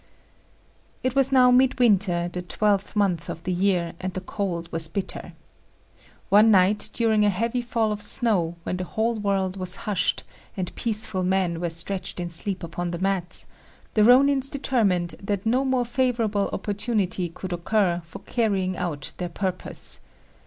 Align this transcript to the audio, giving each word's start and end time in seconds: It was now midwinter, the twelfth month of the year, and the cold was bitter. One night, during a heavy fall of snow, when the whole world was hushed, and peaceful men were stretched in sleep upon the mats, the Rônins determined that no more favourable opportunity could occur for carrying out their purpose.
It 1.03 1.13
was 1.13 1.31
now 1.31 1.51
midwinter, 1.51 2.27
the 2.27 2.41
twelfth 2.41 2.95
month 2.95 3.29
of 3.29 3.43
the 3.43 3.53
year, 3.53 3.93
and 3.99 4.11
the 4.15 4.19
cold 4.21 4.67
was 4.71 4.87
bitter. 4.87 5.33
One 6.29 6.49
night, 6.49 6.89
during 6.91 7.23
a 7.23 7.29
heavy 7.29 7.61
fall 7.61 7.91
of 7.91 8.01
snow, 8.01 8.55
when 8.63 8.77
the 8.77 8.83
whole 8.83 9.19
world 9.19 9.57
was 9.57 9.75
hushed, 9.85 10.23
and 10.57 10.73
peaceful 10.73 11.21
men 11.21 11.59
were 11.61 11.69
stretched 11.69 12.19
in 12.19 12.31
sleep 12.31 12.63
upon 12.63 12.89
the 12.89 12.97
mats, 12.97 13.45
the 13.93 14.01
Rônins 14.01 14.49
determined 14.49 15.13
that 15.21 15.45
no 15.45 15.63
more 15.63 15.85
favourable 15.85 16.49
opportunity 16.51 17.29
could 17.29 17.53
occur 17.53 18.01
for 18.03 18.23
carrying 18.25 18.75
out 18.77 19.11
their 19.17 19.29
purpose. 19.29 19.99